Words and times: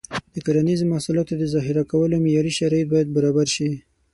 د 0.33 0.35
کرنیزو 0.45 0.89
محصولاتو 0.91 1.33
د 1.37 1.43
ذخیره 1.53 1.83
کولو 1.91 2.15
معیاري 2.25 2.51
شرایط 2.59 2.87
باید 2.93 3.13
برابر 3.15 3.47
شي. 3.55 3.69